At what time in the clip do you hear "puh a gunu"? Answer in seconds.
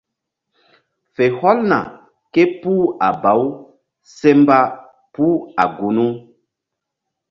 5.13-6.07